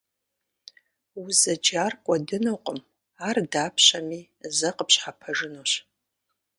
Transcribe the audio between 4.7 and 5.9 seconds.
къыпщхьэпэжынущ.